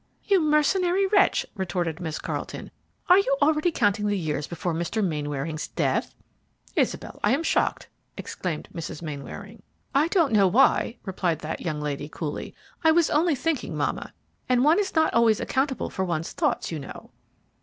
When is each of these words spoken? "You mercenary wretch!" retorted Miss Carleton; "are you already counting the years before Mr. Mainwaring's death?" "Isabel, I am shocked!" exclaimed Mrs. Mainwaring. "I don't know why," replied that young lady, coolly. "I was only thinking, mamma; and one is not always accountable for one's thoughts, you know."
"You 0.23 0.41
mercenary 0.41 1.05
wretch!" 1.05 1.45
retorted 1.53 1.99
Miss 1.99 2.17
Carleton; 2.17 2.71
"are 3.07 3.19
you 3.19 3.37
already 3.39 3.71
counting 3.71 4.07
the 4.07 4.17
years 4.17 4.47
before 4.47 4.73
Mr. 4.73 5.05
Mainwaring's 5.05 5.67
death?" 5.67 6.15
"Isabel, 6.75 7.19
I 7.23 7.33
am 7.33 7.43
shocked!" 7.43 7.87
exclaimed 8.17 8.67
Mrs. 8.73 9.03
Mainwaring. 9.03 9.61
"I 9.93 10.07
don't 10.07 10.33
know 10.33 10.47
why," 10.47 10.97
replied 11.05 11.37
that 11.41 11.61
young 11.61 11.79
lady, 11.81 12.09
coolly. 12.09 12.55
"I 12.83 12.89
was 12.89 13.11
only 13.11 13.35
thinking, 13.35 13.77
mamma; 13.77 14.11
and 14.49 14.63
one 14.63 14.79
is 14.79 14.95
not 14.95 15.13
always 15.13 15.39
accountable 15.39 15.91
for 15.91 16.03
one's 16.03 16.31
thoughts, 16.31 16.71
you 16.71 16.79
know." 16.79 17.11